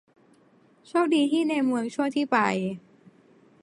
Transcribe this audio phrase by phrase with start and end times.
[0.87, 2.37] โชคดีที่ในเมืองช่วงที่ไป